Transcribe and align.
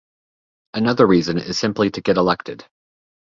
Another 0.73 1.05
reason 1.05 1.37
is 1.37 1.59
simply 1.59 1.91
to 1.91 2.01
get 2.01 2.17
elected. 2.17 2.65